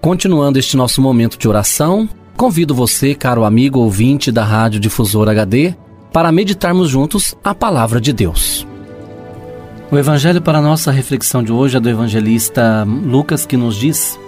[0.00, 5.74] Continuando este nosso momento de oração, convido você, caro amigo ouvinte da Rádio Difusor HD,
[6.12, 8.64] para meditarmos juntos a palavra de Deus.
[9.90, 14.18] O evangelho para nossa reflexão de hoje é do evangelista Lucas que nos diz: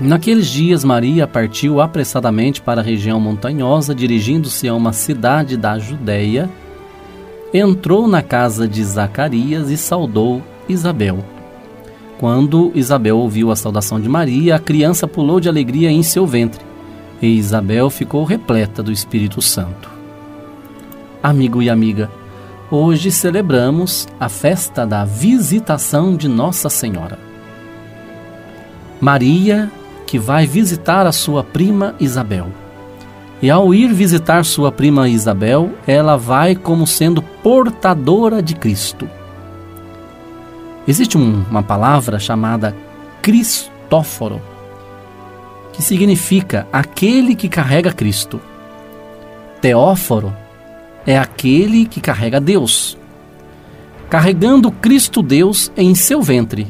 [0.00, 6.48] Naqueles dias Maria partiu apressadamente para a região montanhosa, dirigindo-se a uma cidade da Judéia.
[7.52, 11.37] Entrou na casa de Zacarias e saudou Isabel.
[12.18, 16.60] Quando Isabel ouviu a saudação de Maria, a criança pulou de alegria em seu ventre,
[17.22, 19.88] e Isabel ficou repleta do Espírito Santo.
[21.22, 22.10] Amigo e amiga,
[22.72, 27.18] hoje celebramos a festa da visitação de Nossa Senhora.
[29.00, 29.70] Maria,
[30.04, 32.48] que vai visitar a sua prima Isabel.
[33.40, 39.08] E ao ir visitar sua prima Isabel, ela vai como sendo portadora de Cristo.
[40.88, 42.74] Existe um, uma palavra chamada
[43.20, 44.40] Cristóforo,
[45.70, 48.40] que significa aquele que carrega Cristo.
[49.60, 50.34] Teóforo
[51.06, 52.96] é aquele que carrega Deus.
[54.08, 56.66] Carregando Cristo Deus em seu ventre,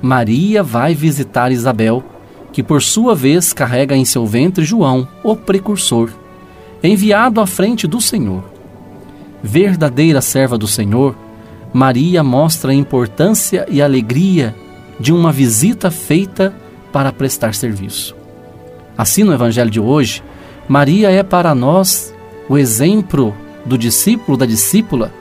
[0.00, 2.04] Maria vai visitar Isabel,
[2.52, 6.10] que por sua vez carrega em seu ventre João, o precursor,
[6.80, 8.44] enviado à frente do Senhor.
[9.42, 11.16] Verdadeira serva do Senhor,
[11.72, 14.54] Maria mostra a importância e alegria
[14.98, 16.54] de uma visita feita
[16.92, 18.16] para prestar serviço.
[18.96, 20.22] Assim, no Evangelho de hoje,
[20.66, 22.14] Maria é para nós
[22.48, 23.34] o exemplo
[23.64, 25.12] do discípulo, da discípula,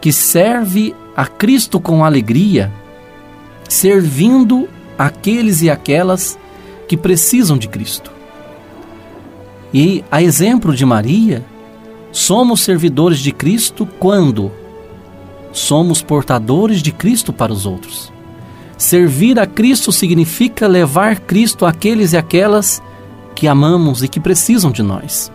[0.00, 2.72] que serve a Cristo com alegria,
[3.68, 6.38] servindo aqueles e aquelas
[6.88, 8.10] que precisam de Cristo.
[9.72, 11.44] E, a exemplo de Maria,
[12.10, 14.50] somos servidores de Cristo quando
[15.52, 18.12] somos portadores de Cristo para os outros.
[18.76, 22.82] Servir a Cristo significa levar Cristo àqueles e aquelas
[23.34, 25.30] que amamos e que precisam de nós.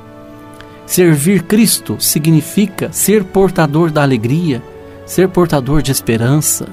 [0.85, 4.63] Servir Cristo significa ser portador da alegria,
[5.05, 6.67] ser portador de esperança.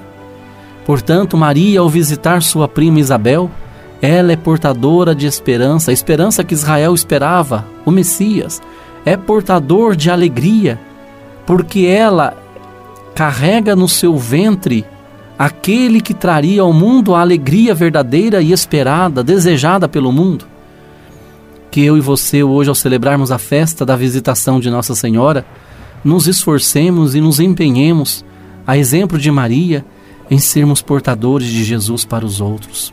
[0.84, 3.50] Portanto, Maria, ao visitar sua prima Isabel,
[4.00, 8.60] ela é portadora de esperança, a esperança que Israel esperava, o Messias.
[9.04, 10.78] É portador de alegria,
[11.46, 12.36] porque ela
[13.14, 14.84] carrega no seu ventre
[15.38, 20.46] aquele que traria ao mundo a alegria verdadeira e esperada, desejada pelo mundo.
[21.70, 25.44] Que eu e você, hoje, ao celebrarmos a festa da visitação de Nossa Senhora,
[26.04, 28.24] nos esforcemos e nos empenhemos,
[28.66, 29.84] a exemplo de Maria,
[30.30, 32.92] em sermos portadores de Jesus para os outros.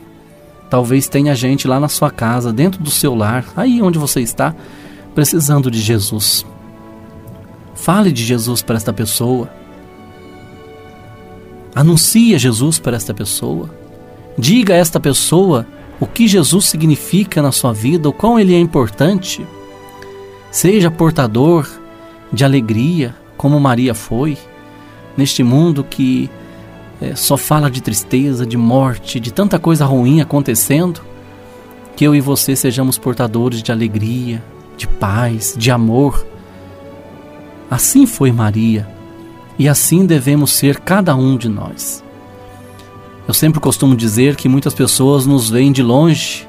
[0.68, 4.54] Talvez tenha gente lá na sua casa, dentro do seu lar, aí onde você está,
[5.14, 6.46] precisando de Jesus.
[7.74, 9.48] Fale de Jesus para esta pessoa
[11.74, 13.70] Anuncie Jesus para esta pessoa.
[14.36, 15.66] Diga a esta pessoa
[16.00, 19.46] o que Jesus significa na sua vida, o quão ele é importante.
[20.50, 21.68] Seja portador
[22.32, 24.36] de alegria, como Maria foi,
[25.16, 26.30] neste mundo que
[27.00, 31.00] é, só fala de tristeza, de morte, de tanta coisa ruim acontecendo,
[31.96, 34.42] que eu e você sejamos portadores de alegria,
[34.76, 36.26] de paz, de amor.
[37.70, 38.88] Assim foi Maria,
[39.60, 42.02] e assim devemos ser cada um de nós.
[43.28, 46.48] Eu sempre costumo dizer que muitas pessoas nos veem de longe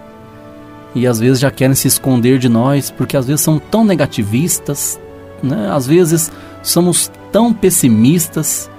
[0.96, 4.98] e às vezes já querem se esconder de nós porque às vezes são tão negativistas,
[5.44, 5.70] né?
[5.74, 6.32] às vezes
[6.64, 8.72] somos tão pessimistas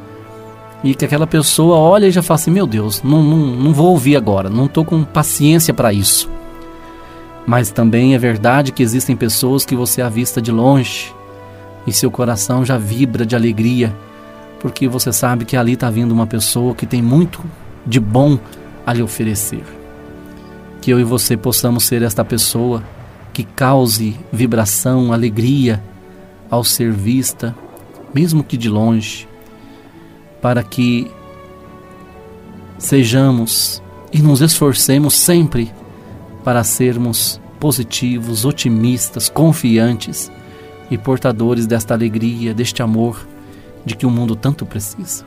[0.83, 3.91] e que aquela pessoa olha e já fala assim: Meu Deus, não, não, não vou
[3.91, 6.31] ouvir agora, não estou com paciência para isso.
[7.47, 11.13] Mas também é verdade que existem pessoas que você avista de longe
[11.87, 13.95] e seu coração já vibra de alegria,
[14.63, 17.43] porque você sabe que ali está vindo uma pessoa que tem muito
[17.85, 18.39] de bom
[18.87, 19.65] a lhe oferecer.
[20.81, 22.81] Que eu e você possamos ser esta pessoa
[23.33, 25.83] que cause vibração, alegria
[26.49, 27.53] ao ser vista,
[28.15, 29.27] mesmo que de longe,
[30.41, 31.11] para que
[32.79, 33.83] sejamos
[34.13, 35.73] e nos esforcemos sempre
[36.45, 40.31] para sermos positivos, otimistas, confiantes
[40.89, 43.27] e portadores desta alegria, deste amor
[43.85, 45.25] de que o mundo tanto precisa.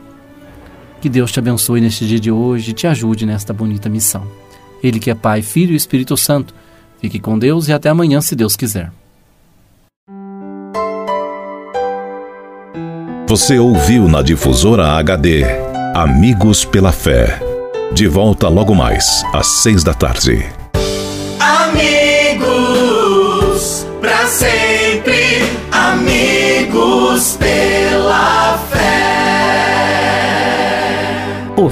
[1.00, 4.26] Que Deus te abençoe neste dia de hoje e te ajude nesta bonita missão.
[4.82, 6.54] Ele que é Pai, Filho e Espírito Santo.
[7.00, 8.90] Fique com Deus e até amanhã, se Deus quiser.
[13.28, 15.44] Você ouviu na difusora HD
[15.94, 17.40] Amigos pela Fé.
[17.92, 20.44] De volta logo mais, às seis da tarde.
[21.40, 22.46] Amigos,
[24.00, 24.65] para sempre,